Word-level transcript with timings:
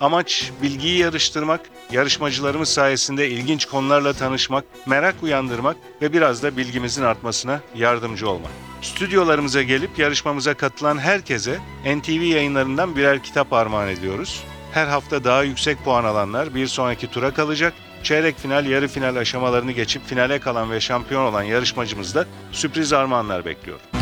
Amaç 0.00 0.52
bilgiyi 0.62 0.98
yarıştırmak, 0.98 1.60
yarışmacılarımız 1.92 2.68
sayesinde 2.68 3.30
ilginç 3.30 3.66
konularla 3.66 4.12
tanışmak, 4.12 4.64
merak 4.86 5.14
uyandırmak 5.22 5.76
ve 6.02 6.12
biraz 6.12 6.42
da 6.42 6.56
bilgimizin 6.56 7.02
artmasına 7.02 7.60
yardımcı 7.74 8.30
olmak. 8.30 8.50
Stüdyolarımıza 8.82 9.62
gelip 9.62 9.98
yarışmamıza 9.98 10.54
katılan 10.54 10.98
herkese 10.98 11.58
NTV 11.86 12.22
yayınlarından 12.22 12.96
birer 12.96 13.22
kitap 13.22 13.52
armağan 13.52 13.88
ediyoruz. 13.88 14.44
Her 14.72 14.86
hafta 14.86 15.24
daha 15.24 15.42
yüksek 15.42 15.84
puan 15.84 16.04
alanlar 16.04 16.54
bir 16.54 16.66
sonraki 16.66 17.10
tura 17.10 17.34
kalacak. 17.34 17.72
Çeyrek 18.02 18.38
final, 18.38 18.66
yarı 18.66 18.88
final 18.88 19.16
aşamalarını 19.16 19.72
geçip 19.72 20.06
finale 20.06 20.38
kalan 20.38 20.70
ve 20.70 20.80
şampiyon 20.80 21.24
olan 21.24 21.42
yarışmacımız 21.42 22.14
da 22.14 22.26
sürpriz 22.52 22.92
armağanlar 22.92 23.44
bekliyor. 23.44 23.97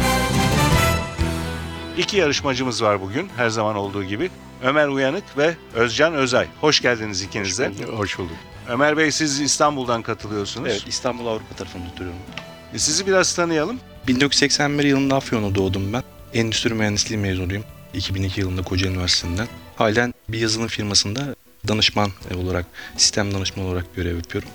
İki 1.96 2.16
yarışmacımız 2.16 2.82
var 2.82 3.00
bugün 3.00 3.28
her 3.36 3.48
zaman 3.48 3.76
olduğu 3.76 4.04
gibi. 4.04 4.30
Ömer 4.62 4.88
Uyanık 4.88 5.38
ve 5.38 5.54
Özcan 5.74 6.14
Özay. 6.14 6.46
Hoş 6.60 6.80
geldiniz 6.80 7.22
ikiniz 7.22 7.58
de. 7.58 7.72
Hoş 7.96 8.18
bulduk. 8.18 8.36
Ömer 8.68 8.96
Bey 8.96 9.10
siz 9.12 9.40
İstanbul'dan 9.40 10.02
katılıyorsunuz. 10.02 10.68
Evet, 10.70 10.84
İstanbul 10.88 11.26
Avrupa 11.26 11.54
tarafında 11.56 11.84
oturuyorum. 11.92 12.18
E, 12.74 12.78
Sizi 12.78 13.06
biraz 13.06 13.34
tanıyalım. 13.34 13.80
1981 14.08 14.84
yılında 14.84 15.16
Afyon'da 15.16 15.54
doğdum 15.54 15.92
ben. 15.92 16.02
Endüstri 16.34 16.74
mühendisliği 16.74 17.20
mezunuyum. 17.20 17.64
2002 17.94 18.40
yılında 18.40 18.62
Kocaeli 18.62 18.94
Üniversitesi'nden. 18.94 19.48
Halen 19.76 20.14
bir 20.28 20.38
yazılım 20.38 20.68
firmasında 20.68 21.34
danışman 21.68 22.10
olarak, 22.36 22.66
sistem 22.96 23.34
danışmanı 23.34 23.66
olarak 23.66 23.94
görev 23.96 24.16
yapıyorum. 24.16 24.48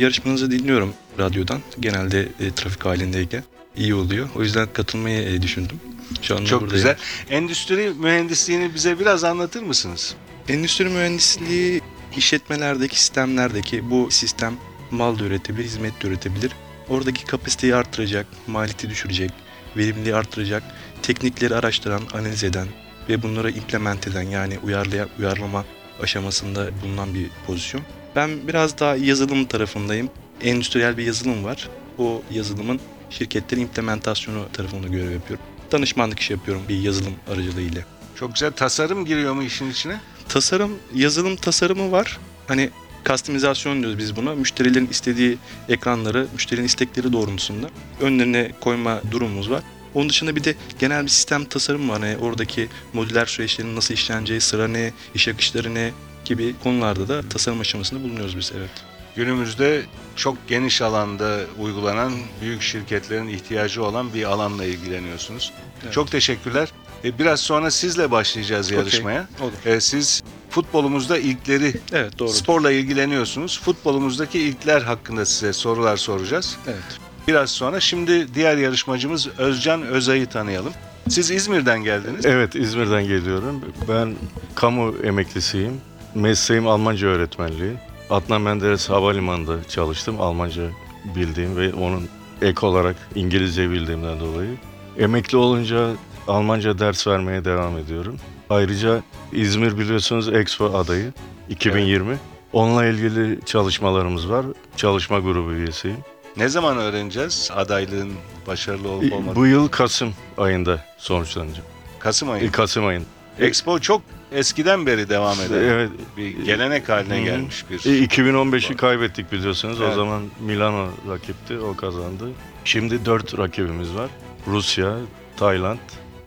Yarışmanızı 0.00 0.50
dinliyorum 0.50 0.94
radyodan. 1.18 1.60
Genelde 1.80 2.20
e, 2.20 2.50
trafik 2.56 2.84
halindeyken 2.84 3.42
iyi 3.76 3.94
oluyor. 3.94 4.28
O 4.36 4.42
yüzden 4.42 4.68
katılmayı 4.72 5.22
e, 5.28 5.42
düşündüm. 5.42 5.80
Şu 6.22 6.36
anda 6.36 6.46
Çok 6.46 6.62
buradayım. 6.62 6.86
güzel. 6.86 6.96
Endüstri 7.36 7.92
mühendisliğini 7.98 8.74
bize 8.74 8.98
biraz 8.98 9.24
anlatır 9.24 9.62
mısınız? 9.62 10.14
Endüstri 10.48 10.84
mühendisliği 10.84 11.80
işletmelerdeki 12.16 13.00
sistemlerdeki 13.00 13.90
bu 13.90 14.10
sistem 14.10 14.54
mal 14.90 15.18
da 15.18 15.24
üretebilir, 15.24 15.64
hizmet 15.64 16.02
de 16.02 16.08
üretebilir. 16.08 16.52
Oradaki 16.88 17.24
kapasiteyi 17.24 17.74
arttıracak, 17.74 18.26
maliyeti 18.46 18.90
düşürecek, 18.90 19.30
verimliliği 19.76 20.14
arttıracak, 20.14 20.62
teknikleri 21.02 21.54
araştıran, 21.54 22.02
analiz 22.14 22.44
eden 22.44 22.66
ve 23.08 23.22
bunları 23.22 23.50
implement 23.50 24.06
eden 24.08 24.22
yani 24.22 24.58
uyarlayan, 24.64 25.08
uyarlama 25.18 25.64
aşamasında 26.02 26.70
bulunan 26.82 27.14
bir 27.14 27.26
pozisyon. 27.46 27.82
Ben 28.16 28.48
biraz 28.48 28.78
daha 28.78 28.96
yazılım 28.96 29.44
tarafındayım. 29.44 30.10
Endüstriyel 30.40 30.96
bir 30.96 31.04
yazılım 31.04 31.44
var. 31.44 31.68
O 31.98 32.22
yazılımın 32.30 32.80
şirketlerin 33.12 33.62
implementasyonu 33.62 34.48
tarafında 34.52 34.88
görev 34.88 35.10
yapıyorum. 35.10 35.44
Danışmanlık 35.72 36.20
işi 36.20 36.32
yapıyorum 36.32 36.62
bir 36.68 36.80
yazılım 36.80 37.14
aracılığıyla. 37.32 37.82
Çok 38.14 38.34
güzel. 38.34 38.52
Tasarım 38.52 39.04
giriyor 39.04 39.34
mu 39.34 39.42
işin 39.42 39.70
içine? 39.70 40.00
Tasarım, 40.28 40.78
yazılım 40.94 41.36
tasarımı 41.36 41.92
var. 41.92 42.18
Hani 42.48 42.70
kastomizasyon 43.04 43.80
diyoruz 43.80 43.98
biz 43.98 44.16
buna. 44.16 44.34
Müşterilerin 44.34 44.86
istediği 44.86 45.38
ekranları, 45.68 46.26
müşterinin 46.32 46.66
istekleri 46.66 47.12
doğrultusunda 47.12 47.70
önlerine 48.00 48.52
koyma 48.60 49.00
durumumuz 49.10 49.50
var. 49.50 49.62
Onun 49.94 50.08
dışında 50.08 50.36
bir 50.36 50.44
de 50.44 50.54
genel 50.78 51.04
bir 51.04 51.10
sistem 51.10 51.44
tasarımı 51.44 51.92
var. 51.92 52.00
Hani 52.00 52.16
oradaki 52.16 52.68
modüler 52.92 53.26
süreçlerin 53.26 53.76
nasıl 53.76 53.94
işleneceği, 53.94 54.40
sıra 54.40 54.68
ne, 54.68 54.92
iş 55.14 55.28
akışları 55.28 55.74
ne 55.74 55.92
gibi 56.24 56.54
konularda 56.62 57.08
da 57.08 57.28
tasarım 57.28 57.60
aşamasında 57.60 58.02
bulunuyoruz 58.02 58.36
biz 58.36 58.52
evet. 58.58 58.70
Günümüzde 59.16 59.82
çok 60.16 60.48
geniş 60.48 60.82
alanda 60.82 61.38
uygulanan 61.58 62.12
büyük 62.40 62.62
şirketlerin 62.62 63.28
ihtiyacı 63.28 63.84
olan 63.84 64.14
bir 64.14 64.24
alanla 64.24 64.64
ilgileniyorsunuz. 64.64 65.52
Evet. 65.84 65.92
Çok 65.92 66.10
teşekkürler. 66.10 66.68
E, 67.04 67.18
Biraz 67.18 67.40
sonra 67.40 67.70
sizle 67.70 68.10
başlayacağız 68.10 68.70
yarışmaya. 68.70 69.28
Olur. 69.40 69.52
E, 69.66 69.80
Siz 69.80 70.22
futbolumuzda 70.50 71.18
ilkleri, 71.18 71.74
Evet 71.92 72.18
doğru. 72.18 72.28
sporla 72.28 72.72
ilgileniyorsunuz. 72.72 73.60
Futbolumuzdaki 73.60 74.38
ilkler 74.38 74.82
hakkında 74.82 75.24
size 75.26 75.52
sorular 75.52 75.96
soracağız. 75.96 76.56
Evet. 76.66 76.82
Biraz 77.28 77.50
sonra 77.50 77.80
şimdi 77.80 78.34
diğer 78.34 78.56
yarışmacımız 78.56 79.28
Özcan 79.38 79.82
Özay'ı 79.82 80.26
tanıyalım. 80.26 80.72
Siz 81.08 81.30
İzmir'den 81.30 81.84
geldiniz. 81.84 82.26
Evet 82.26 82.54
İzmir'den 82.54 83.02
geliyorum. 83.02 83.60
Ben 83.88 84.14
kamu 84.54 84.94
emeklisiyim. 85.04 85.80
Mesleğim 86.14 86.66
Almanca 86.68 87.06
öğretmenliği. 87.08 87.72
Adnan 88.12 88.42
Menderes 88.42 88.90
Havalimanı'nda 88.90 89.64
çalıştım. 89.68 90.20
Almanca 90.20 90.62
bildiğim 91.04 91.56
ve 91.56 91.74
onun 91.74 92.08
ek 92.42 92.66
olarak 92.66 92.96
İngilizce 93.14 93.70
bildiğimden 93.70 94.20
dolayı. 94.20 94.50
Emekli 94.98 95.36
olunca 95.38 95.88
Almanca 96.28 96.78
ders 96.78 97.06
vermeye 97.06 97.44
devam 97.44 97.78
ediyorum. 97.78 98.16
Ayrıca 98.50 99.02
İzmir 99.32 99.78
biliyorsunuz 99.78 100.28
Expo 100.28 100.64
adayı 100.64 101.12
2020. 101.48 102.16
Onunla 102.52 102.86
ilgili 102.86 103.44
çalışmalarımız 103.44 104.30
var. 104.30 104.46
Çalışma 104.76 105.18
grubu 105.18 105.52
üyesiyim. 105.52 105.98
Ne 106.36 106.48
zaman 106.48 106.78
öğreneceğiz 106.78 107.50
adaylığın 107.54 108.12
başarılı 108.46 108.88
olup 108.88 109.12
olmadığını? 109.12 109.36
Bu 109.36 109.46
yıl 109.46 109.68
Kasım 109.68 110.14
ayında 110.38 110.80
sonuçlanacak. 110.98 111.64
Kasım 111.98 112.30
ayı. 112.30 112.52
Kasım 112.52 112.86
ayında. 112.86 113.04
Expo 113.38 113.78
çok 113.78 114.02
eskiden 114.34 114.86
beri 114.86 115.08
devam 115.08 115.40
eden 115.40 115.62
Evet, 115.62 115.90
bir 116.16 116.44
gelenek 116.44 116.88
haline 116.88 117.20
Hı 117.20 117.24
gelmiş 117.24 117.64
bir. 117.70 117.76
E, 117.86 118.04
2015'i 118.04 118.76
kaybettik 118.76 119.32
biliyorsunuz. 119.32 119.78
Evet. 119.80 119.92
O 119.92 119.94
zaman 119.94 120.22
Milano 120.40 120.88
rakipti, 121.10 121.58
o 121.58 121.76
kazandı. 121.76 122.30
Şimdi 122.64 123.04
dört 123.04 123.38
rakibimiz 123.38 123.94
var. 123.94 124.10
Rusya, 124.46 124.96
Tayland, 125.36 125.78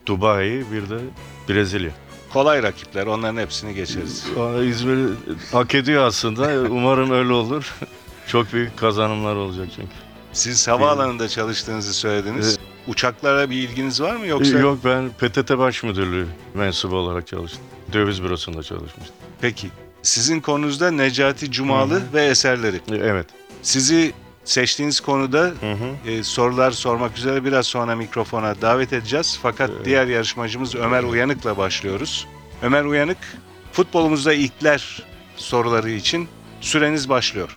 Dubai, 0.06 0.64
bir 0.72 0.90
de 0.90 0.98
Brezilya. 1.48 1.90
Kolay 2.32 2.62
rakipler 2.62 3.06
onların 3.06 3.36
hepsini 3.40 3.74
geçeriz. 3.74 4.26
Aa, 4.38 4.62
İzmir 4.62 5.08
hak 5.52 5.74
ediyor 5.74 6.04
aslında. 6.06 6.60
Umarım 6.70 7.10
öyle 7.10 7.32
olur. 7.32 7.74
Çok 8.26 8.52
büyük 8.52 8.76
kazanımlar 8.76 9.36
olacak 9.36 9.68
çünkü. 9.76 9.88
Siz 10.32 10.68
havaalanında 10.68 11.28
çalıştığınızı 11.28 11.94
söylediniz. 11.94 12.58
Uçaklara 12.86 13.50
bir 13.50 13.56
ilginiz 13.56 14.00
var 14.00 14.16
mı 14.16 14.26
yoksa? 14.26 14.58
E, 14.58 14.60
Yok 14.60 14.78
ben 14.84 15.08
PTT 15.10 15.58
Baş 15.58 15.82
Müdürlüğü 15.82 16.26
mensubu 16.54 16.96
olarak 16.96 17.26
çalıştım. 17.26 17.62
Döviz 17.92 18.22
bürosunda 18.22 18.62
çalışmıştım. 18.62 19.16
Peki. 19.40 19.68
Sizin 20.02 20.40
konunuzda 20.40 20.90
Necati 20.90 21.50
Cumalı 21.50 22.02
ve 22.14 22.24
eserleri. 22.24 22.76
E, 22.76 22.94
Evet. 22.96 23.26
Sizi 23.62 24.12
seçtiğiniz 24.44 25.00
konuda 25.00 25.52
e, 26.06 26.22
sorular 26.22 26.70
sormak 26.70 27.18
üzere 27.18 27.44
biraz 27.44 27.66
sonra 27.66 27.96
mikrofona 27.96 28.60
davet 28.62 28.92
edeceğiz. 28.92 29.38
Fakat 29.42 29.70
diğer 29.84 30.06
yarışmacımız 30.06 30.74
Ömer 30.74 31.02
Uyanık'la 31.02 31.56
başlıyoruz. 31.56 32.26
Ömer 32.62 32.84
Uyanık, 32.84 33.18
futbolumuzda 33.72 34.32
ilkler 34.32 35.02
soruları 35.36 35.90
için 35.90 36.28
süreniz 36.60 37.08
başlıyor. 37.08 37.56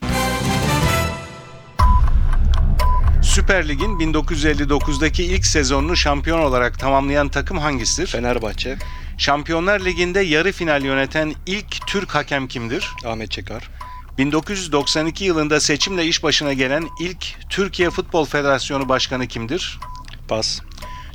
Süper 3.23 3.67
Lig'in 3.69 3.99
1959'daki 3.99 5.23
ilk 5.23 5.45
sezonunu 5.45 5.95
şampiyon 5.95 6.39
olarak 6.39 6.79
tamamlayan 6.79 7.29
takım 7.29 7.57
hangisidir? 7.57 8.07
Fenerbahçe, 8.07 8.77
Şampiyonlar 9.19 9.79
Ligi'nde 9.79 10.19
yarı 10.19 10.51
final 10.51 10.83
yöneten 10.83 11.35
ilk 11.45 11.87
Türk 11.87 12.15
hakem 12.15 12.47
kimdir? 12.47 12.89
Ahmet 13.05 13.31
Çekar, 13.31 13.69
1992 14.17 15.25
yılında 15.25 15.59
seçimle 15.59 16.05
iş 16.05 16.23
başına 16.23 16.53
gelen 16.53 16.87
ilk 16.99 17.49
Türkiye 17.49 17.89
Futbol 17.89 18.25
Federasyonu 18.25 18.89
Başkanı 18.89 19.27
kimdir? 19.27 19.79
Pas, 20.27 20.59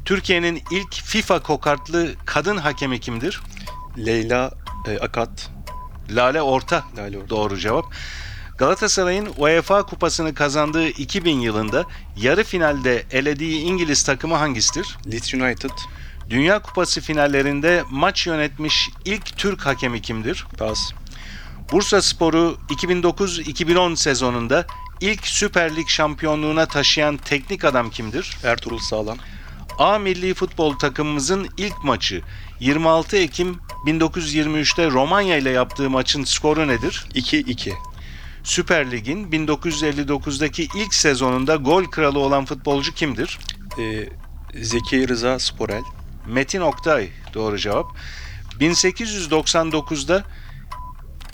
Türkiye'nin 0.05 0.63
ilk 0.71 0.95
FIFA 0.95 1.43
kokartlı 1.43 2.15
kadın 2.25 2.57
hakemi 2.57 3.01
kimdir? 3.01 3.41
Leyla 3.99 4.51
e, 4.89 4.99
Akat, 4.99 5.51
Lale 6.11 6.43
Orta. 6.43 6.85
Lale 6.97 7.19
Orta. 7.19 7.31
Doğru 7.31 7.57
cevap. 7.57 7.85
Galatasaray'ın 8.59 9.29
UEFA 9.37 9.87
kupasını 9.87 10.35
kazandığı 10.35 10.89
2000 10.89 11.41
yılında 11.41 11.85
yarı 12.17 12.45
finalde 12.45 13.05
elediği 13.11 13.61
İngiliz 13.61 14.03
takımı 14.03 14.35
hangisidir? 14.35 14.97
Leeds 15.13 15.35
United, 15.35 15.71
Dünya 16.31 16.63
Kupası 16.63 17.01
finallerinde 17.01 17.85
maç 17.91 18.27
yönetmiş 18.27 18.91
ilk 19.05 19.39
Türk 19.39 19.67
hakemi 19.67 20.03
kimdir? 20.03 20.47
Pas, 20.59 20.93
Bursa 21.73 22.03
Sporu 22.03 22.57
2009-2010 22.69 23.97
sezonunda 23.97 24.67
ilk 25.01 25.27
Süper 25.27 25.77
Lig 25.77 25.89
şampiyonluğuna 25.89 26.67
taşıyan 26.67 27.17
teknik 27.17 27.65
adam 27.65 27.91
kimdir? 27.91 28.37
Ertuğrul 28.45 28.79
Sağlam, 28.79 29.19
A 29.79 29.99
milli 29.99 30.35
futbol 30.35 30.79
takımımızın 30.79 31.49
ilk 31.57 31.85
maçı 31.85 32.23
26 32.61 33.17
Ekim 33.17 33.59
1923'te 33.87 34.91
Romanya 34.91 35.37
ile 35.37 35.51
yaptığı 35.51 35.91
maçın 35.91 36.25
skoru 36.25 36.69
nedir? 36.69 37.07
2-2. 37.15 37.73
Süper 38.45 38.91
Lig'in 38.91 39.31
1959'daki 39.31 40.69
ilk 40.77 40.95
sezonunda 40.95 41.57
gol 41.57 41.85
kralı 41.85 42.19
olan 42.19 42.45
futbolcu 42.45 42.95
kimdir? 42.95 43.39
Ee, 43.79 44.09
Zeki 44.55 45.09
Rıza 45.09 45.39
Sporel. 45.39 45.83
Metin 46.27 46.61
Oktay 46.61 47.11
doğru 47.35 47.59
cevap. 47.59 47.87
1899'da 48.61 50.25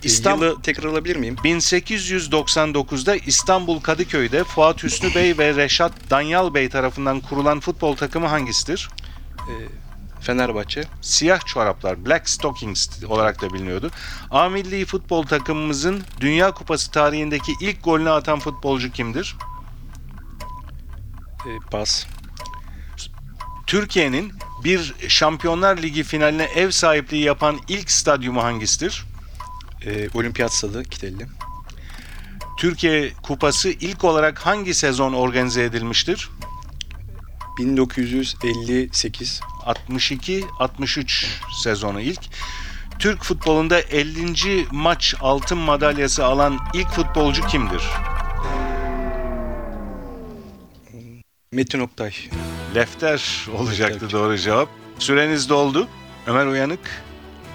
İstanbul 0.03 0.45
Yılı 0.45 0.63
tekrar 0.63 0.89
alabilir 0.89 1.17
miyim? 1.17 1.37
1899'da 1.45 3.17
İstanbul 3.17 3.81
Kadıköy'de 3.81 4.45
Fuat 4.45 4.83
Hüsnü 4.83 5.15
Bey 5.15 5.39
ve 5.39 5.55
Reşat 5.55 5.93
Danyal 6.11 6.55
Bey 6.55 6.69
tarafından 6.69 7.21
kurulan 7.21 7.61
futbol 7.61 7.97
takımı 7.97 8.27
hangisidir? 8.27 8.89
Ee, 9.39 9.53
Fenerbahçe. 10.21 10.85
Siyah 11.01 11.47
çoraplar, 11.47 12.07
Black 12.07 12.29
Stockings 12.29 13.05
olarak 13.05 13.43
da 13.43 13.53
biliniyordu. 13.53 13.91
A 14.31 14.49
milli 14.49 14.85
futbol 14.85 15.23
takımımızın 15.23 16.03
Dünya 16.21 16.55
Kupası 16.55 16.91
tarihindeki 16.91 17.53
ilk 17.61 17.85
golünü 17.85 18.11
atan 18.11 18.39
futbolcu 18.39 18.93
kimdir? 18.93 19.37
Ee, 21.47 21.59
pas. 21.71 22.07
Türkiye'nin 23.71 24.33
bir 24.65 24.95
Şampiyonlar 25.09 25.79
Ligi 25.83 26.03
finaline 26.03 26.45
ev 26.45 26.71
sahipliği 26.71 27.25
yapan 27.25 27.61
ilk 27.69 27.91
stadyumu 27.91 28.43
hangisidir? 28.43 29.05
Ee, 29.87 30.09
Olimpiyat 30.15 30.55
Stadı 30.55 30.85
Kitelli. 30.85 31.27
Türkiye 32.59 33.13
Kupası 33.23 33.69
ilk 33.69 34.05
olarak 34.05 34.39
hangi 34.39 34.75
sezon 34.75 35.13
organize 35.13 35.65
edilmiştir? 35.65 36.31
1958. 37.59 39.41
62-63 39.67 41.27
sezonu 41.63 42.01
ilk. 42.01 42.21
Türk 42.99 43.25
futbolunda 43.25 43.81
50. 43.81 44.67
maç 44.71 45.15
altın 45.21 45.59
madalyası 45.59 46.25
alan 46.25 46.59
ilk 46.75 46.89
futbolcu 46.89 47.47
kimdir? 47.47 47.83
Metin 51.53 51.81
Oktay. 51.81 52.13
Lefter 52.75 53.47
olacaktı 53.59 53.95
Lefter. 53.95 54.11
doğru 54.11 54.39
cevap. 54.39 54.69
Süreniz 54.99 55.49
doldu. 55.49 55.89
Ömer 56.27 56.47
Uyanık 56.47 56.81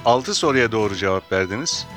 6 0.05 0.33
soruya 0.35 0.71
doğru 0.71 0.95
cevap 0.95 1.31
verdiniz. 1.31 1.87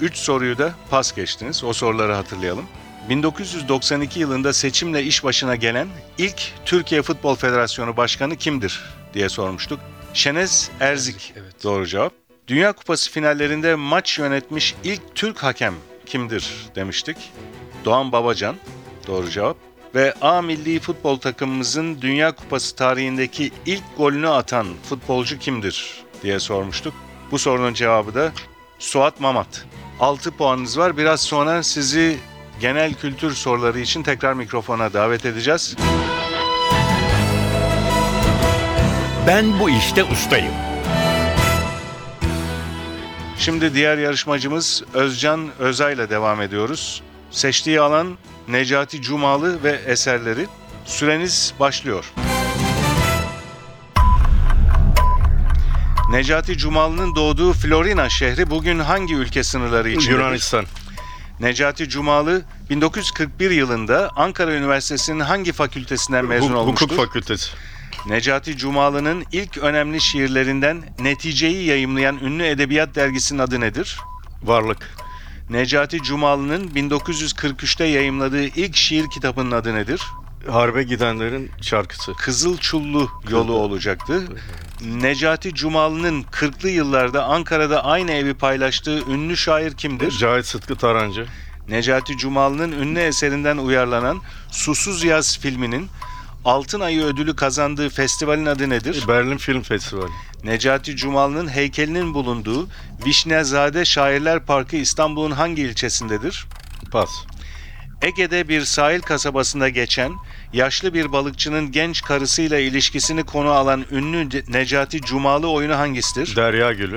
3 0.00 0.16
soruyu 0.16 0.58
da 0.58 0.74
pas 0.90 1.14
geçtiniz. 1.14 1.64
O 1.64 1.72
soruları 1.72 2.12
hatırlayalım. 2.14 2.64
1992 3.08 4.20
yılında 4.20 4.52
seçimle 4.52 5.02
iş 5.02 5.24
başına 5.24 5.56
gelen 5.56 5.88
ilk 6.18 6.42
Türkiye 6.64 7.02
Futbol 7.02 7.34
Federasyonu 7.36 7.96
Başkanı 7.96 8.36
kimdir 8.36 8.80
diye 9.14 9.28
sormuştuk. 9.28 9.80
Şenez 10.14 10.70
Erzik 10.80 11.32
Evet. 11.36 11.64
doğru 11.64 11.86
cevap. 11.86 12.12
Dünya 12.48 12.72
Kupası 12.72 13.10
finallerinde 13.10 13.74
maç 13.74 14.18
yönetmiş 14.18 14.74
ilk 14.84 15.02
Türk 15.14 15.42
hakem 15.42 15.74
kimdir 16.06 16.54
demiştik. 16.74 17.16
Doğan 17.84 18.12
Babacan 18.12 18.56
doğru 19.06 19.30
cevap. 19.30 19.56
Ve 19.94 20.14
A 20.20 20.42
milli 20.42 20.80
futbol 20.80 21.16
takımımızın 21.18 22.02
Dünya 22.02 22.32
Kupası 22.32 22.76
tarihindeki 22.76 23.50
ilk 23.66 23.82
golünü 23.96 24.28
atan 24.28 24.66
futbolcu 24.88 25.38
kimdir 25.38 26.04
diye 26.22 26.38
sormuştuk. 26.38 26.94
Bu 27.30 27.38
sorunun 27.38 27.74
cevabı 27.74 28.14
da 28.14 28.32
Suat 28.78 29.20
Mamat. 29.20 29.64
6 30.00 30.30
puanınız 30.30 30.78
var. 30.78 30.96
Biraz 30.96 31.20
sonra 31.20 31.62
sizi 31.62 32.18
genel 32.60 32.94
kültür 32.94 33.34
soruları 33.34 33.80
için 33.80 34.02
tekrar 34.02 34.32
mikrofona 34.32 34.92
davet 34.92 35.26
edeceğiz. 35.26 35.76
Ben 39.26 39.60
bu 39.60 39.70
işte 39.70 40.04
ustayım. 40.04 40.52
Şimdi 43.38 43.74
diğer 43.74 43.98
yarışmacımız 43.98 44.82
Özcan 44.94 45.50
Özay'la 45.58 46.10
devam 46.10 46.42
ediyoruz. 46.42 47.02
Seçtiği 47.30 47.80
alan 47.80 48.18
Necati 48.48 49.02
Cumalı 49.02 49.62
ve 49.62 49.70
eserleri. 49.86 50.46
Süreniz 50.84 51.54
başlıyor. 51.60 52.12
Necati 56.10 56.58
Cumalı'nın 56.58 57.14
doğduğu 57.14 57.52
Florina 57.52 58.08
şehri 58.08 58.50
bugün 58.50 58.78
hangi 58.78 59.14
ülke 59.14 59.42
sınırları 59.44 59.88
içindedir? 59.90 60.10
Yunanistan. 60.10 60.64
Necati 61.40 61.88
Cumalı 61.88 62.42
1941 62.70 63.50
yılında 63.50 64.10
Ankara 64.16 64.54
Üniversitesi'nin 64.54 65.20
hangi 65.20 65.52
fakültesinden 65.52 66.24
mezun 66.24 66.52
Huk- 66.52 66.56
olmuştur? 66.56 66.86
Hukuk 66.86 66.96
Fakültesi. 66.98 67.50
Necati 68.06 68.56
Cumalı'nın 68.56 69.24
ilk 69.32 69.58
önemli 69.58 70.00
şiirlerinden 70.00 70.82
Netice'yi 71.00 71.64
yayımlayan 71.66 72.18
ünlü 72.18 72.44
edebiyat 72.46 72.94
dergisinin 72.94 73.38
adı 73.38 73.60
nedir? 73.60 73.98
Varlık. 74.42 74.96
Necati 75.50 76.02
Cumalı'nın 76.02 76.68
1943'te 76.68 77.84
yayımladığı 77.84 78.44
ilk 78.44 78.76
şiir 78.76 79.10
kitabının 79.10 79.50
adı 79.50 79.74
nedir? 79.74 80.02
Harbe 80.50 80.82
gidenlerin 80.82 81.50
şarkısı. 81.60 82.12
Kızılçullu 82.12 83.10
yolu 83.30 83.52
olacaktı. 83.52 84.22
Necati 84.84 85.54
Cumalı'nın 85.54 86.22
40'lı 86.22 86.68
yıllarda 86.68 87.24
Ankara'da 87.24 87.84
aynı 87.84 88.12
evi 88.12 88.34
paylaştığı 88.34 89.10
ünlü 89.10 89.36
şair 89.36 89.72
kimdir? 89.72 90.10
Cahit 90.10 90.46
Sıtkı 90.46 90.76
Tarancı. 90.76 91.26
Necati 91.68 92.16
Cumalı'nın 92.16 92.72
ünlü 92.72 93.00
eserinden 93.00 93.56
uyarlanan 93.58 94.20
Susuz 94.50 95.04
Yaz 95.04 95.38
filminin 95.38 95.88
Altın 96.44 96.80
Ayı 96.80 97.02
ödülü 97.02 97.36
kazandığı 97.36 97.88
festivalin 97.88 98.46
adı 98.46 98.70
nedir? 98.70 99.04
Berlin 99.08 99.36
Film 99.36 99.62
Festivali. 99.62 100.10
Necati 100.44 100.96
Cumalı'nın 100.96 101.48
heykelinin 101.48 102.14
bulunduğu 102.14 102.68
Vişnezade 103.06 103.84
Şairler 103.84 104.40
Parkı 104.46 104.76
İstanbul'un 104.76 105.30
hangi 105.30 105.62
ilçesindedir? 105.62 106.46
Pas. 106.92 107.10
Ege'de 108.02 108.48
bir 108.48 108.64
sahil 108.64 109.00
kasabasında 109.00 109.68
geçen 109.68 110.12
yaşlı 110.52 110.94
bir 110.94 111.12
balıkçının 111.12 111.72
genç 111.72 112.02
karısıyla 112.02 112.58
ilişkisini 112.58 113.24
konu 113.24 113.50
alan 113.50 113.84
ünlü 113.90 114.28
Necati 114.48 115.00
Cumalı 115.00 115.50
oyunu 115.50 115.78
hangisidir? 115.78 116.36
Derya 116.36 116.72
Gülü. 116.72 116.96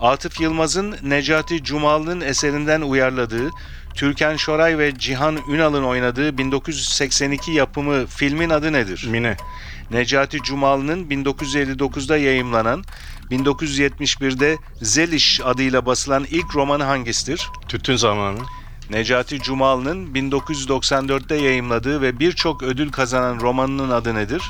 Atıf 0.00 0.40
Yılmaz'ın 0.40 0.96
Necati 1.02 1.64
Cumalı'nın 1.64 2.20
eserinden 2.20 2.80
uyarladığı, 2.80 3.50
Türkan 3.94 4.36
Şoray 4.36 4.78
ve 4.78 4.98
Cihan 4.98 5.38
Ünal'ın 5.48 5.82
oynadığı 5.82 6.38
1982 6.38 7.52
yapımı 7.52 8.06
filmin 8.06 8.50
adı 8.50 8.72
nedir? 8.72 9.06
Mine. 9.10 9.36
Necati 9.90 10.42
Cumalı'nın 10.42 11.04
1959'da 11.04 12.16
yayımlanan, 12.16 12.84
1971'de 13.30 14.58
Zeliş 14.82 15.40
adıyla 15.44 15.86
basılan 15.86 16.24
ilk 16.30 16.56
romanı 16.56 16.84
hangisidir? 16.84 17.48
Tütün 17.68 17.96
Zamanı. 17.96 18.38
Necati 18.90 19.40
Cumalı'nın 19.40 20.14
1994'te 20.14 21.34
yayımladığı 21.34 22.00
ve 22.00 22.18
birçok 22.18 22.62
ödül 22.62 22.92
kazanan 22.92 23.40
romanının 23.40 23.90
adı 23.90 24.14
nedir? 24.14 24.42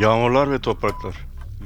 Yağmurlar 0.00 0.50
ve 0.50 0.58
Topraklar. 0.58 1.14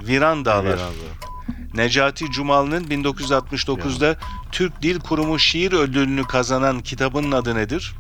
Viran 0.06 0.44
Dağlar. 0.44 0.64
Biraz 0.64 0.78
daha. 0.78 1.33
Necati 1.74 2.30
Cumalı'nın 2.30 2.84
1969'da 2.84 4.16
Türk 4.52 4.82
Dil 4.82 5.00
Kurumu 5.00 5.38
şiir 5.38 5.72
ödülünü 5.72 6.24
kazanan 6.24 6.80
kitabının 6.80 7.32
adı 7.32 7.54
nedir? 7.54 7.94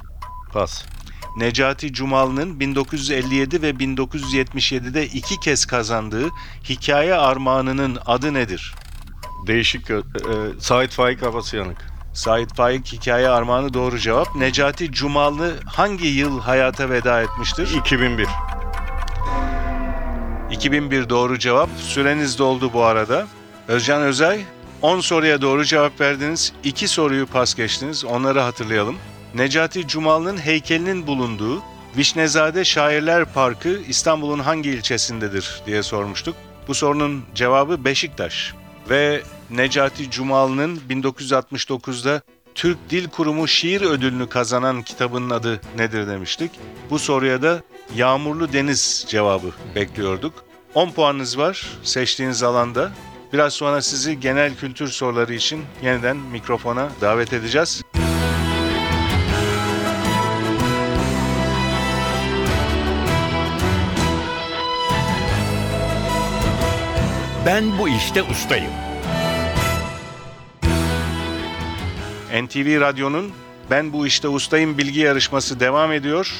Pas. 0.52 0.84
Necati 1.36 1.92
Cumalı'nın 1.92 2.60
1957 2.60 3.62
ve 3.62 3.70
1977'de 3.70 5.06
iki 5.06 5.40
kez 5.40 5.66
kazandığı 5.66 6.28
Hikaye 6.68 7.14
Armağanı'nın 7.14 7.98
adı 8.06 8.34
nedir? 8.34 8.74
Değişik. 9.46 9.90
E, 9.90 9.94
e, 9.94 10.00
Sait 10.58 10.90
Faik 10.90 11.20
Kafası 11.20 11.56
Yanık. 11.56 11.94
Sait 12.12 12.54
Faik 12.54 12.92
Hikaye 12.92 13.28
Armağanı 13.28 13.74
doğru 13.74 13.98
cevap. 13.98 14.36
Necati 14.36 14.92
Cumalı 14.92 15.54
hangi 15.66 16.06
yıl 16.06 16.40
hayata 16.40 16.90
veda 16.90 17.22
etmiştir? 17.22 17.68
2001. 17.80 18.28
2001 20.50 21.08
doğru 21.08 21.38
cevap. 21.38 21.70
Süreniz 21.78 22.38
doldu 22.38 22.72
bu 22.72 22.84
arada. 22.84 23.26
Özcan 23.68 24.02
Özay 24.02 24.44
10 24.82 25.00
soruya 25.00 25.42
doğru 25.42 25.64
cevap 25.64 26.00
verdiniz. 26.00 26.52
2 26.64 26.88
soruyu 26.88 27.26
pas 27.26 27.54
geçtiniz. 27.54 28.04
Onları 28.04 28.40
hatırlayalım. 28.40 28.96
Necati 29.34 29.88
Cumalı'nın 29.88 30.36
heykelinin 30.38 31.06
bulunduğu 31.06 31.62
Vişnezade 31.96 32.64
Şairler 32.64 33.24
Parkı 33.24 33.80
İstanbul'un 33.88 34.38
hangi 34.38 34.70
ilçesindedir 34.70 35.62
diye 35.66 35.82
sormuştuk. 35.82 36.36
Bu 36.68 36.74
sorunun 36.74 37.24
cevabı 37.34 37.84
Beşiktaş. 37.84 38.54
Ve 38.90 39.22
Necati 39.50 40.10
Cumalı'nın 40.10 40.80
1969'da 40.90 42.20
Türk 42.54 42.78
Dil 42.90 43.08
Kurumu 43.08 43.48
şiir 43.48 43.82
ödülünü 43.82 44.28
kazanan 44.28 44.82
kitabının 44.82 45.30
adı 45.30 45.60
nedir 45.76 46.06
demiştik. 46.06 46.50
Bu 46.90 46.98
soruya 46.98 47.42
da 47.42 47.62
Yağmurlu 47.96 48.52
Deniz 48.52 49.04
cevabı 49.08 49.50
bekliyorduk. 49.74 50.44
10 50.74 50.90
puanınız 50.90 51.38
var 51.38 51.66
seçtiğiniz 51.82 52.42
alanda. 52.42 52.92
Biraz 53.34 53.52
sonra 53.52 53.82
sizi 53.82 54.20
genel 54.20 54.56
kültür 54.56 54.88
soruları 54.88 55.34
için 55.34 55.64
yeniden 55.82 56.16
mikrofona 56.16 56.88
davet 57.00 57.32
edeceğiz. 57.32 57.82
Ben 67.46 67.78
bu 67.78 67.88
işte 67.88 68.22
ustayım. 68.22 68.72
NTV 72.42 72.80
Radyo'nun 72.80 73.32
Ben 73.70 73.92
Bu 73.92 74.06
İşte 74.06 74.28
Ustayım 74.28 74.78
bilgi 74.78 75.00
yarışması 75.00 75.60
devam 75.60 75.92
ediyor. 75.92 76.32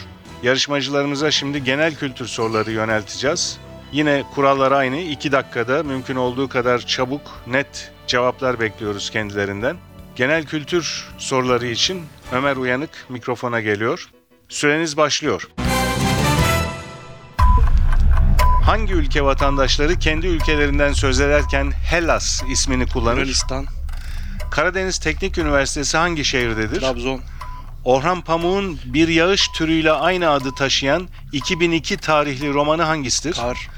Yarışmacılarımıza 0.43 1.31
şimdi 1.31 1.65
genel 1.65 1.95
kültür 1.95 2.27
soruları 2.27 2.71
yönelteceğiz. 2.71 3.64
Yine 3.95 4.25
kurallar 4.35 4.73
aynı. 4.73 4.99
2 4.99 5.33
dakikada 5.33 5.83
mümkün 5.83 6.17
olduğu 6.17 6.49
kadar 6.49 6.79
çabuk, 6.79 7.41
net 7.47 7.93
cevaplar 8.07 8.61
bekliyoruz 8.61 9.11
kendilerinden. 9.11 9.77
Genel 10.17 10.47
kültür 10.47 11.09
soruları 11.19 11.67
için 11.67 12.03
Ömer 12.33 12.57
Uyanık 12.57 12.91
mikrofona 13.09 13.61
geliyor. 13.61 14.09
Süreniz 14.49 14.97
başlıyor. 14.97 15.49
Hangi 18.65 18.93
ülke 18.93 19.25
vatandaşları 19.25 19.99
kendi 19.99 20.27
ülkelerinden 20.27 20.93
söz 20.93 21.21
ederken 21.21 21.73
Hellas 21.91 22.43
ismini 22.51 22.87
kullanır? 22.87 23.17
Yunanistan, 23.17 23.67
Karadeniz 24.51 24.99
Teknik 24.99 25.39
Üniversitesi 25.39 25.97
hangi 25.97 26.25
şehirdedir? 26.25 26.81
Trabzon, 26.81 27.21
Orhan 27.85 28.21
Pamuk'un 28.21 28.81
bir 28.85 29.09
yağış 29.09 29.49
türüyle 29.49 29.93
aynı 29.93 30.31
adı 30.31 30.55
taşıyan 30.55 31.09
2002 31.33 31.97
tarihli 31.97 32.55
romanı 32.55 32.83
hangisidir? 32.83 33.35
Kar, 33.35 33.69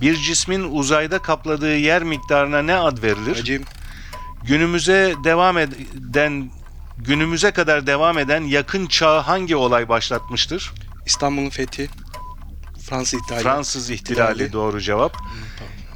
Bir 0.00 0.16
cismin 0.16 0.72
uzayda 0.72 1.18
kapladığı 1.18 1.76
yer 1.76 2.02
miktarına 2.02 2.62
ne 2.62 2.74
ad 2.74 3.02
verilir? 3.02 3.36
Hacim, 3.36 3.64
Günümüze 4.44 5.14
devam 5.24 5.58
eden 5.58 6.50
günümüze 6.98 7.50
kadar 7.50 7.86
devam 7.86 8.18
eden 8.18 8.42
yakın 8.42 8.86
çağı 8.86 9.20
hangi 9.20 9.56
olay 9.56 9.88
başlatmıştır? 9.88 10.72
İstanbul'un 11.06 11.50
fethi, 11.50 11.88
Fransız 12.88 13.20
İtalya, 13.24 13.42
Fransız 13.42 13.90
ihtilali 13.90 14.32
İhtilali. 14.32 14.52
doğru 14.52 14.80
cevap. 14.80 15.16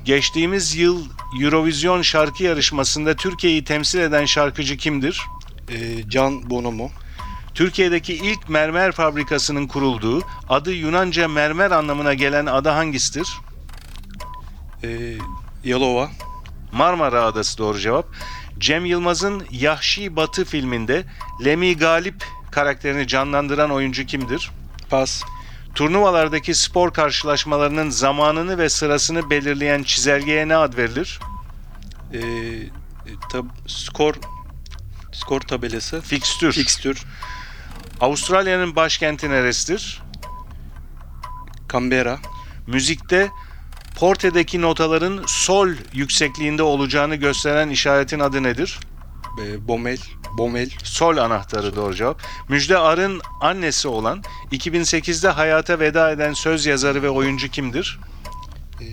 Geçtiğimiz 0.05 0.77
yıl 0.77 1.05
Eurovision 1.43 2.03
şarkı 2.03 2.43
yarışmasında 2.45 3.17
Türkiye'yi 3.17 3.65
temsil 3.65 3.99
eden 3.99 4.25
şarkıcı 4.25 4.77
kimdir? 4.77 5.23
e, 5.69 6.09
Can 6.09 6.51
Bonomo, 6.51 6.91
Türkiye'deki 7.55 8.15
ilk 8.15 8.49
mermer 8.49 8.93
fabrikasının 8.93 9.67
kurulduğu, 9.67 10.23
adı 10.49 10.73
Yunanca 10.73 11.29
mermer 11.29 11.71
anlamına 11.71 12.15
gelen 12.15 12.47
ada 12.47 12.77
hangisidir? 12.77 13.29
E, 14.85 14.89
Yalova, 15.65 16.11
Marmara 16.73 17.25
Adası 17.25 17.59
doğru 17.59 17.79
cevap. 17.79 18.07
Cem 18.59 18.85
Yılmaz'ın 18.85 19.47
Yahşi 19.51 20.17
Batı 20.17 20.45
filminde 20.45 21.05
Lemi 21.45 21.77
Galip 21.77 22.25
karakterini 22.51 23.07
canlandıran 23.07 23.71
oyuncu 23.71 24.07
kimdir? 24.07 24.51
Pas, 24.91 25.23
Turnuvalardaki 25.75 26.55
spor 26.55 26.93
karşılaşmalarının 26.93 27.91
zamanını 27.91 28.59
ve 28.59 28.69
sırasını 28.69 29.31
belirleyen 29.31 29.83
çizelgeye 29.83 30.49
ne 30.49 30.57
ad 30.57 30.77
verilir? 30.77 31.21
e, 32.13 32.19
e, 32.19 32.23
tab- 33.33 33.51
skor, 33.67 34.15
skor 35.13 35.41
tabelası, 35.41 36.01
Fikstür. 36.01 36.53
fikstür, 36.53 37.05
Avustralya'nın 38.01 38.77
başkenti 38.77 39.31
neresidir? 39.31 40.03
Canberra, 41.73 42.19
Müzikte 42.67 43.31
portedeki 43.97 44.61
notaların 44.63 45.21
sol 45.27 45.69
yüksekliğinde 45.93 46.63
olacağını 46.63 47.15
gösteren 47.17 47.69
işaretin 47.71 48.21
adı 48.21 48.43
nedir? 48.43 48.79
e, 49.43 49.69
Bomel, 49.69 49.99
Bomel, 50.39 50.71
Sol 50.85 51.17
anahtarı 51.17 51.77
doğru 51.77 51.95
cevap. 51.95 52.23
Müjde 52.49 52.79
Ar'ın 52.79 53.21
annesi 53.41 53.89
olan 53.89 54.23
2008'de 54.53 55.29
hayata 55.29 55.79
veda 55.81 56.11
eden 56.11 56.33
söz 56.33 56.67
yazarı 56.67 57.03
ve 57.03 57.11
oyuncu 57.11 57.49
kimdir? 57.49 57.99
e, 58.81 58.85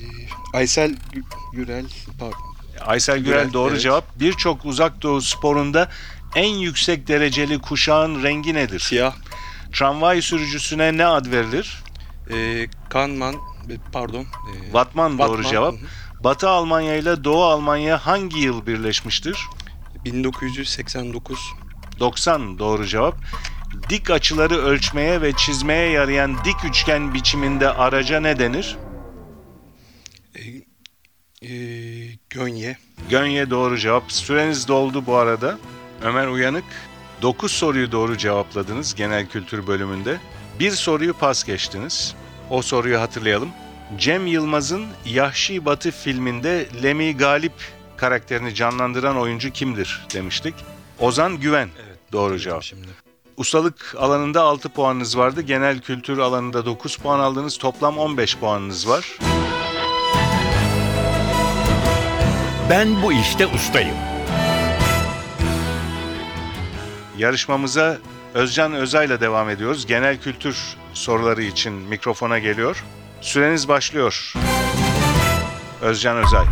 Aysel 0.53 0.91
Gü- 0.91 1.23
Gürel, 1.53 1.85
pardon, 2.19 2.37
Aysel 2.85 3.17
Gürel, 3.19 3.39
Gürel, 3.41 3.53
doğru 3.53 3.71
evet. 3.71 3.81
cevap. 3.81 4.19
Birçok 4.19 4.65
uzak 4.65 5.01
doğu 5.01 5.21
sporunda 5.21 5.89
en 6.35 6.49
yüksek 6.49 7.07
dereceli 7.07 7.59
kuşağın 7.61 8.23
rengi 8.23 8.53
nedir? 8.53 8.79
Siyah, 8.79 9.15
Tramvay 9.73 10.21
sürücüsüne 10.21 10.97
ne 10.97 11.05
ad 11.05 11.25
verilir? 11.31 11.83
e, 12.33 12.67
Kanman, 12.89 13.35
pardon, 13.91 14.25
e, 14.47 14.73
Vatman 14.73 15.17
doğru 15.19 15.29
Vatman, 15.37 15.51
cevap. 15.51 15.73
hı 15.73 15.77
hı. 15.85 15.89
Batı 16.19 16.49
Almanya 16.49 16.95
ile 16.95 17.23
Doğu 17.23 17.43
Almanya 17.43 18.05
hangi 18.05 18.37
yıl 18.37 18.65
birleşmiştir? 18.65 19.47
1989, 20.05 21.53
90 21.99 22.59
doğru 22.59 22.85
cevap. 22.85 23.15
Dik 23.89 24.09
açıları 24.09 24.57
ölçmeye 24.57 25.21
ve 25.21 25.33
çizmeye 25.35 25.89
yarayan 25.89 26.37
dik 26.45 26.65
üçgen 26.65 27.13
biçiminde 27.13 27.69
araca 27.69 28.19
ne 28.19 28.39
denir? 28.39 28.77
e, 31.41 31.49
Gönye, 32.29 32.77
Gönye 33.09 33.49
doğru 33.49 33.77
cevap. 33.77 34.11
Süreniz 34.11 34.67
doldu 34.67 35.05
bu 35.05 35.15
arada. 35.15 35.57
Ömer 36.01 36.27
Uyanık 36.27 36.65
9 37.21 37.51
soruyu 37.51 37.91
doğru 37.91 38.17
cevapladınız 38.17 38.95
genel 38.95 39.27
kültür 39.27 39.67
bölümünde. 39.67 40.17
Bir 40.59 40.71
soruyu 40.71 41.13
pas 41.13 41.43
geçtiniz. 41.43 42.15
O 42.49 42.61
soruyu 42.61 43.01
hatırlayalım. 43.01 43.49
Cem 43.97 44.27
Yılmaz'ın 44.27 44.85
Yahşi 45.05 45.65
Batı 45.65 45.91
filminde 45.91 46.67
Lemi 46.83 47.17
Galip 47.17 47.53
karakterini 47.97 48.55
canlandıran 48.55 49.17
oyuncu 49.17 49.51
kimdir 49.51 50.05
demiştik. 50.13 50.55
Ozan 50.99 51.39
Güven. 51.39 51.69
Evet. 51.87 51.97
Doğru 52.11 52.39
cevap. 52.39 52.63
Şimdi. 52.63 52.87
Ustalık 53.37 53.95
alanında 53.99 54.41
6 54.41 54.69
puanınız 54.69 55.17
vardı. 55.17 55.41
Genel 55.41 55.79
kültür 55.79 56.17
alanında 56.17 56.65
9 56.65 56.97
puan 56.97 57.19
aldınız. 57.19 57.57
Toplam 57.57 57.97
15 57.97 58.37
puanınız 58.37 58.89
var. 58.89 59.17
Ben 62.69 63.03
bu 63.03 63.13
işte 63.13 63.47
ustayım. 63.47 63.95
Yarışmamıza 67.17 67.97
Özcan 68.33 68.73
Özay'la 68.73 69.21
devam 69.21 69.49
ediyoruz. 69.49 69.85
Genel 69.85 70.21
kültür 70.21 70.57
soruları 70.93 71.43
için 71.43 71.73
mikrofona 71.73 72.39
geliyor. 72.39 72.83
Süreniz 73.21 73.67
başlıyor. 73.67 74.33
Özcan 75.81 76.17
Özay. 76.17 76.45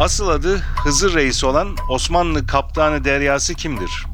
Asıl 0.00 0.28
adı 0.28 0.56
Hızır 0.56 1.14
Reis 1.14 1.44
olan 1.44 1.76
Osmanlı 1.88 2.46
Kaptanı 2.46 3.04
Deryası 3.04 3.54
kimdir? 3.54 4.06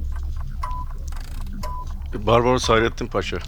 Barbaros 2.14 2.68
Hayrettin 2.68 3.06
Paşa. 3.06 3.38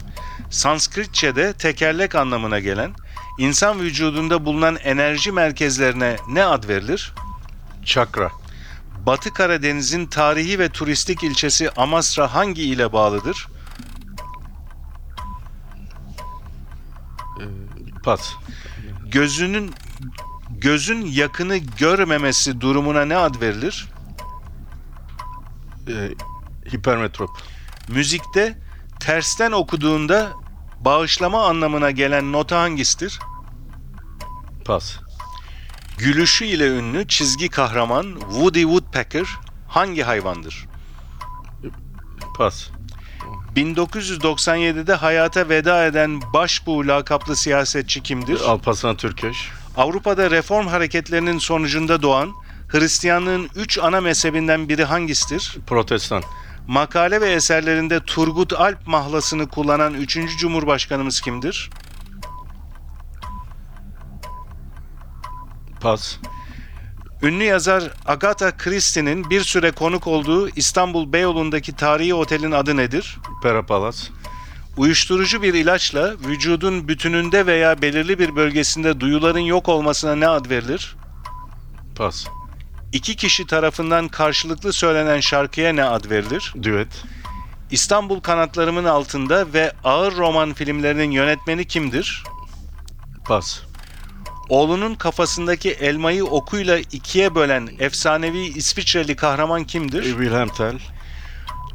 Sanskritçe'de 0.49 1.53
tekerlek 1.53 2.15
anlamına 2.15 2.59
gelen, 2.59 2.91
insan 3.37 3.79
vücudunda 3.79 4.45
bulunan 4.45 4.75
enerji 4.75 5.31
merkezlerine 5.31 6.15
ne 6.29 6.45
ad 6.45 6.67
verilir? 6.67 7.13
Çakra. 7.85 8.31
Batı 9.05 9.33
Karadeniz'in 9.33 10.05
tarihi 10.05 10.59
ve 10.59 10.69
turistik 10.69 11.23
ilçesi 11.23 11.71
Amasra 11.71 12.33
hangi 12.33 12.63
ile 12.63 12.93
bağlıdır? 12.93 13.47
Pas. 18.03 18.33
Gözünün 19.05 19.73
gözün 20.49 21.05
yakını 21.05 21.57
görmemesi 21.57 22.61
durumuna 22.61 23.05
ne 23.05 23.17
ad 23.17 23.41
verilir? 23.41 23.87
E, 25.87 26.09
hipermetrop. 26.73 27.29
Müzikte 27.87 28.57
tersten 28.99 29.51
okuduğunda 29.51 30.31
bağışlama 30.79 31.45
anlamına 31.45 31.91
gelen 31.91 32.31
nota 32.31 32.61
hangisidir? 32.61 33.19
Pas. 34.65 34.99
Gülüşü 35.99 36.45
ile 36.45 36.67
ünlü 36.67 37.07
çizgi 37.07 37.49
kahraman 37.49 38.19
Woody 38.19 38.61
Woodpecker 38.61 39.27
hangi 39.67 40.03
hayvandır? 40.03 40.67
Pas. 42.37 42.69
1997'de 43.55 44.93
hayata 44.93 45.49
veda 45.49 45.85
eden 45.85 46.21
Başbuğ 46.33 46.87
lakaplı 46.87 47.35
siyasetçi 47.35 48.03
kimdir? 48.03 48.41
Alparslan 48.41 48.97
Türkeş. 48.97 49.49
Avrupa'da 49.77 50.31
reform 50.31 50.67
hareketlerinin 50.67 51.37
sonucunda 51.37 52.01
doğan 52.01 52.31
Hristiyanlığın 52.67 53.49
üç 53.55 53.77
ana 53.77 54.01
mezhebinden 54.01 54.69
biri 54.69 54.83
hangisidir? 54.83 55.57
Protestan. 55.67 56.23
Makale 56.67 57.21
ve 57.21 57.31
eserlerinde 57.31 57.99
Turgut 57.99 58.53
Alp 58.53 58.87
mahlasını 58.87 59.49
kullanan 59.49 59.93
3. 59.93 60.17
Cumhurbaşkanımız 60.37 61.21
kimdir? 61.21 61.69
Pas. 65.81 66.17
Ünlü 67.21 67.43
yazar 67.43 67.83
Agatha 68.05 68.57
Christie'nin 68.57 69.29
bir 69.29 69.41
süre 69.41 69.71
konuk 69.71 70.07
olduğu 70.07 70.49
İstanbul 70.49 71.13
Beyoğlu'ndaki 71.13 71.75
tarihi 71.75 72.13
otelin 72.13 72.51
adı 72.51 72.77
nedir? 72.77 73.17
Pera 73.43 73.65
Palas. 73.65 74.09
Uyuşturucu 74.77 75.41
bir 75.41 75.53
ilaçla 75.53 76.13
vücudun 76.27 76.87
bütününde 76.87 77.45
veya 77.45 77.81
belirli 77.81 78.19
bir 78.19 78.35
bölgesinde 78.35 78.99
duyuların 78.99 79.39
yok 79.39 79.69
olmasına 79.69 80.15
ne 80.15 80.27
ad 80.27 80.49
verilir? 80.49 80.95
Pas. 81.95 82.25
İki 82.93 83.15
kişi 83.15 83.47
tarafından 83.47 84.07
karşılıklı 84.07 84.73
söylenen 84.73 85.19
şarkıya 85.19 85.73
ne 85.73 85.83
ad 85.83 86.09
verilir? 86.09 86.53
Düet. 86.63 87.03
İstanbul 87.71 88.19
kanatlarımın 88.19 88.85
altında 88.85 89.53
ve 89.53 89.73
ağır 89.83 90.15
roman 90.15 90.53
filmlerinin 90.53 91.11
yönetmeni 91.11 91.65
kimdir? 91.65 92.23
Pas. 93.25 93.61
Oğlunun 94.49 94.95
kafasındaki 94.95 95.71
elmayı 95.71 96.25
okuyla 96.25 96.77
ikiye 96.77 97.35
bölen 97.35 97.69
efsanevi 97.79 98.39
İsviçreli 98.39 99.15
kahraman 99.15 99.63
kimdir? 99.63 100.03
Wilhelm 100.03 100.49
Tell, 100.49 100.79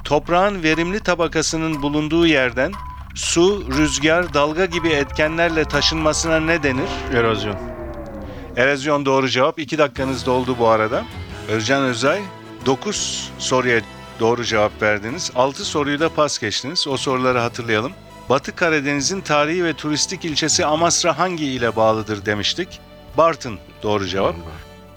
Toprağın 0.04 0.62
verimli 0.62 1.00
tabakasının 1.00 1.82
bulunduğu 1.82 2.26
yerden 2.26 2.72
su, 3.14 3.64
rüzgar, 3.78 4.34
dalga 4.34 4.64
gibi 4.64 4.88
etkenlerle 4.88 5.64
taşınmasına 5.64 6.40
ne 6.40 6.62
denir? 6.62 6.88
erozyon. 7.14 7.56
Erozyon 8.56 9.06
doğru 9.06 9.28
cevap. 9.28 9.58
2 9.58 9.78
dakikanız 9.78 10.26
doldu 10.26 10.56
bu 10.58 10.68
arada. 10.68 11.04
Özcan 11.48 11.82
Özay 11.82 12.22
9 12.66 13.32
soruya 13.38 13.80
doğru 14.20 14.44
cevap 14.44 14.82
verdiniz. 14.82 15.30
6 15.34 15.64
soruyu 15.64 16.00
da 16.00 16.08
pas 16.08 16.38
geçtiniz. 16.38 16.88
O 16.88 16.96
soruları 16.96 17.38
hatırlayalım. 17.38 17.92
Batı 18.28 18.56
Karadeniz'in 18.56 19.20
tarihi 19.20 19.64
ve 19.64 19.72
turistik 19.74 20.24
ilçesi 20.24 20.66
Amasra 20.66 21.18
hangi 21.18 21.44
ile 21.46 21.76
bağlıdır 21.76 22.26
demiştik. 22.26 22.80
Bartın 23.16 23.58
doğru 23.82 24.06
cevap. 24.06 24.34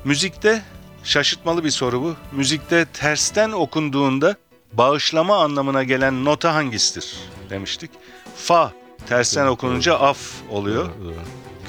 Müzikte 0.04 0.62
şaşırtmalı 1.04 1.64
bir 1.64 1.70
soru 1.70 2.02
bu. 2.02 2.16
Müzikte 2.32 2.86
tersten 2.86 3.52
okunduğunda 3.52 4.36
bağışlama 4.74 5.44
anlamına 5.44 5.84
gelen 5.84 6.26
nota 6.26 6.56
hangisidir 6.56 7.18
demiştik. 7.50 7.92
Fa 8.36 8.72
tersten 9.08 9.48
okununca 9.48 9.96
af 10.00 10.18
oluyor. 10.50 10.90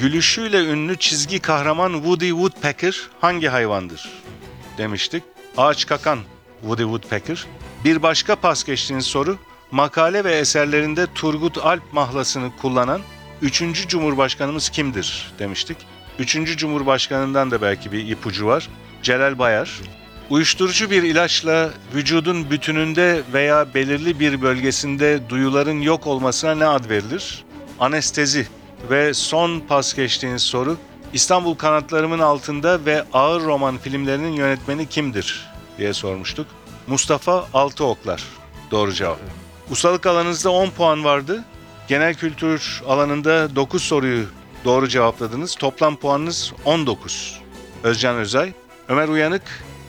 Gülüşüyle 0.00 0.64
ünlü 0.64 0.96
çizgi 0.96 1.38
kahraman 1.38 1.92
Woody 1.92 2.28
Woodpecker 2.28 3.08
hangi 3.20 3.48
hayvandır? 3.48 4.10
Demiştik. 4.78 5.22
Ağaç 5.56 5.86
kakan 5.86 6.18
Woody 6.60 6.82
Woodpecker. 6.82 7.46
Bir 7.84 8.02
başka 8.02 8.36
pas 8.36 8.64
geçtiğiniz 8.64 9.06
soru. 9.06 9.38
Makale 9.70 10.25
ve 10.25 10.34
eserlerinde 10.34 11.06
Turgut 11.14 11.58
Alp 11.58 11.92
mahlasını 11.92 12.56
kullanan 12.56 13.00
3. 13.42 13.88
Cumhurbaşkanımız 13.88 14.68
kimdir? 14.68 15.32
Demiştik. 15.38 15.76
3. 16.18 16.56
Cumhurbaşkanından 16.58 17.50
da 17.50 17.62
belki 17.62 17.92
bir 17.92 18.08
ipucu 18.08 18.46
var. 18.46 18.68
Celal 19.02 19.38
Bayar. 19.38 19.80
Uyuşturucu 20.30 20.90
bir 20.90 21.02
ilaçla 21.02 21.70
vücudun 21.94 22.50
bütününde 22.50 23.22
veya 23.32 23.75
belirli 23.75 24.20
bir 24.20 24.42
bölgesinde 24.42 25.28
duyuların 25.28 25.80
yok 25.80 26.06
olmasına 26.06 26.54
ne 26.54 26.66
ad 26.66 26.90
verilir? 26.90 27.44
Anestezi. 27.80 28.46
Ve 28.90 29.14
son 29.14 29.60
pas 29.60 29.94
geçtiğiniz 29.94 30.42
soru. 30.42 30.76
İstanbul 31.12 31.54
Kanatlarımın 31.54 32.18
Altında 32.18 32.84
ve 32.84 33.04
Ağır 33.12 33.40
Roman 33.42 33.78
filmlerinin 33.78 34.32
yönetmeni 34.32 34.88
kimdir? 34.88 35.50
diye 35.78 35.92
sormuştuk. 35.92 36.46
Mustafa 36.87 37.46
Altıoklar. 37.54 38.22
Doğru 38.70 38.92
cevap. 38.92 39.48
Ustalık 39.70 40.06
alanınızda 40.06 40.50
10 40.50 40.70
puan 40.70 41.04
vardı. 41.04 41.44
Genel 41.88 42.14
kültür 42.14 42.82
alanında 42.88 43.56
9 43.56 43.82
soruyu 43.82 44.25
doğru 44.64 44.88
cevapladınız. 44.88 45.54
Toplam 45.54 45.96
puanınız 45.96 46.52
19. 46.64 47.40
Özcan 47.82 48.16
Özay. 48.16 48.52
Ömer 48.88 49.08
Uyanık, 49.08 49.42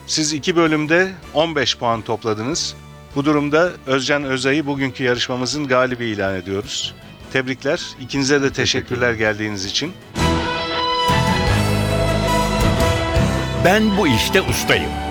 siz 0.06 0.32
iki 0.32 0.56
bölümde 0.56 1.12
15 1.34 1.78
puan 1.78 2.02
topladınız. 2.02 2.74
Bu 3.16 3.24
durumda 3.24 3.72
Özcan 3.86 4.24
Özay'ı 4.24 4.66
bugünkü 4.66 5.04
yarışmamızın 5.04 5.66
galibi 5.68 6.04
ilan 6.04 6.34
ediyoruz. 6.34 6.94
Tebrikler. 7.32 7.80
İkinize 8.00 8.42
de 8.42 8.52
teşekkürler 8.52 9.12
geldiğiniz 9.12 9.64
için. 9.64 9.92
Ben 13.64 13.96
bu 13.96 14.08
işte 14.08 14.42
ustayım. 14.42 15.09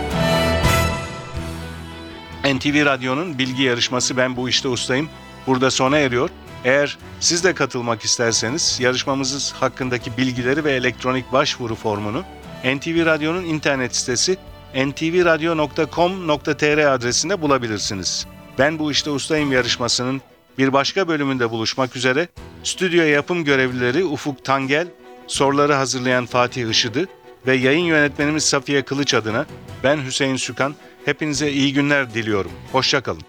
NTV 2.56 2.86
Radyo'nun 2.86 3.38
bilgi 3.38 3.64
yarışması 3.64 4.18
Ben 4.18 4.36
Bu 4.36 4.50
İşte 4.50 4.68
Ustayım 4.68 5.10
burada 5.48 5.72
sona 5.72 5.98
eriyor. 5.98 6.30
Eğer 6.66 6.98
siz 7.20 7.44
de 7.44 7.54
katılmak 7.54 8.04
isterseniz 8.04 8.78
yarışmamız 8.80 9.54
hakkındaki 9.54 10.18
bilgileri 10.18 10.64
ve 10.64 10.72
elektronik 10.72 11.34
başvuru 11.34 11.76
formunu 11.76 12.24
NTV 12.64 13.06
Radyo'nun 13.06 13.44
internet 13.44 13.96
sitesi 13.96 14.38
ntvradio.com.tr 14.76 16.94
adresinde 16.94 17.42
bulabilirsiniz. 17.42 18.28
Ben 18.60 18.80
Bu 18.80 18.92
İşte 18.92 19.10
Ustayım 19.10 19.52
yarışmasının 19.52 20.22
bir 20.58 20.74
başka 20.74 21.08
bölümünde 21.08 21.52
buluşmak 21.52 21.96
üzere 21.96 22.28
stüdyo 22.64 23.04
yapım 23.04 23.44
görevlileri 23.44 24.06
Ufuk 24.06 24.46
Tangel, 24.46 24.88
soruları 25.28 25.74
hazırlayan 25.74 26.26
Fatih 26.26 26.70
Işıdı 26.70 27.08
ve 27.48 27.56
yayın 27.56 27.86
yönetmenimiz 27.86 28.44
Safiye 28.44 28.82
Kılıç 28.82 29.14
adına 29.14 29.46
ben 29.84 30.06
Hüseyin 30.06 30.36
Sükan 30.36 30.76
hepinize 31.06 31.52
iyi 31.52 31.74
günler 31.74 32.14
diliyorum. 32.14 32.52
Hoşçakalın. 32.72 33.22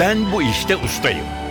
Ben 0.00 0.32
bu 0.32 0.42
işte 0.42 0.76
ustayım. 0.76 1.41